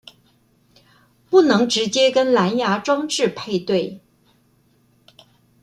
[1.29, 4.01] 不能直接跟藍芽裝置配對